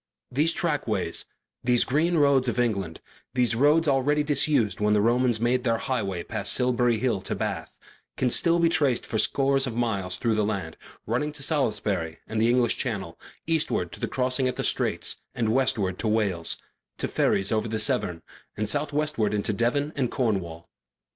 [0.31, 1.25] These trackways,
[1.63, 3.01] these green roads of England,
[3.35, 7.77] these roads already disused when the Romans made their highway past Silbury Hill to Bath,
[8.17, 10.75] can still be traced for scores of miles through the land,
[11.05, 15.53] running to Salisbury and the English Channel, eastward to the crossing at the Straits and
[15.53, 16.57] westward to Wales,
[16.97, 18.23] to ferries over the Severn,
[18.57, 20.67] and southwestward into Devon and Cornwall.